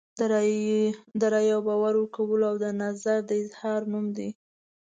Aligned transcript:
د 1.19 1.21
رایې 1.33 1.51
او 1.55 1.61
باور 1.67 1.93
ورکولو 2.03 2.43
او 2.51 2.55
د 2.63 2.65
نظر 2.81 3.17
د 3.29 3.31
اظهار 3.43 3.81
نوم 3.91 4.05
دی. 4.17 4.29